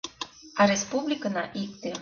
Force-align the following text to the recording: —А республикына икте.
—А 0.61 0.61
республикына 0.71 1.43
икте. 1.63 1.87